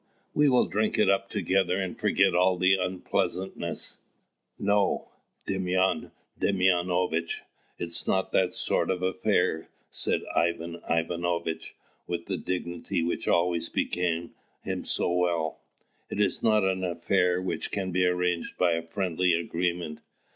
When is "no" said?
4.57-5.09